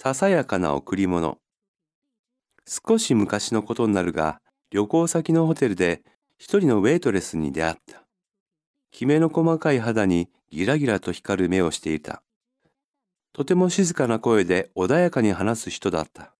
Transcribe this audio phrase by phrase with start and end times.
[0.00, 1.38] ささやかな贈り物。
[2.68, 4.40] 少し昔のことになるが、
[4.70, 6.02] 旅行先のホテルで
[6.38, 8.04] 一人のウェイトレスに出会った。
[8.92, 12.22] きめの細かい肌にギラギラと光る目をしていた。
[13.32, 16.32] とても静かな声で穏やかに話す人だった。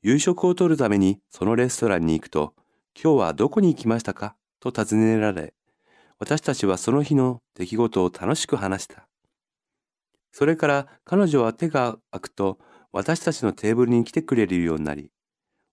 [0.00, 2.54] 夕食をとるためにそのレストランに行くと、
[2.94, 4.36] 今日はどこに行きましたか？
[4.60, 5.54] と尋ねられ、
[6.20, 9.08] 私たちはその日の出来事を楽しく話した。
[10.32, 12.58] それから彼女は手が空くと
[12.92, 15.10] 私たちのテーブルに来てくれるようになり、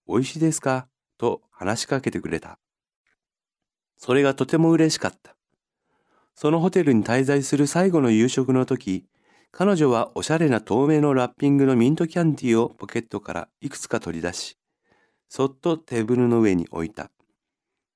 [0.07, 0.87] 美味しいですか？
[1.17, 2.59] と話しかけてくれた。
[3.97, 5.35] それがとても嬉しかった。
[6.35, 9.05] そのホテルに滞在する最後の夕食の時、
[9.51, 14.57] 彼女はおしゃれな透明のラッピングのミントキャンディーをポケットからいくつか取り出し、
[15.29, 17.09] そっとテーブルの上に置いた。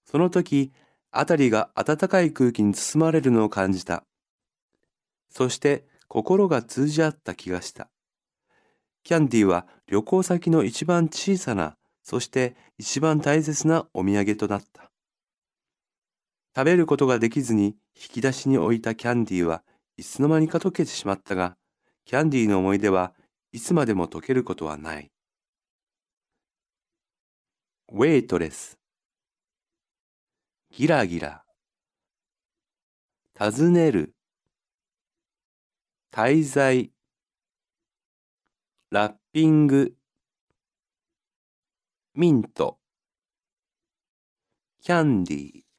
[0.06, 0.74] その時、
[1.12, 4.04] あたりが暖かい空気に包まれるのを感じた。
[5.30, 7.90] そして心が通じ合った気がした。
[9.06, 14.92] キャンディーは旅行先の一番小さな、そして一番大切なお土産となった。
[16.54, 19.64] 食べることができずに引き出しに置いたキャンディーは
[19.96, 21.56] いつの間にか溶けてしまったが、
[22.04, 23.14] キャンディーの思い出は
[23.54, 25.10] いつまでも溶けることはない。
[27.94, 28.78] ウェイトレス
[30.72, 31.46] ギラギラ
[33.40, 34.14] 尋ねる
[36.14, 36.92] 滞在。
[38.90, 39.96] ラッピング。
[42.16, 42.80] ミント。
[44.82, 45.71] キャンディー。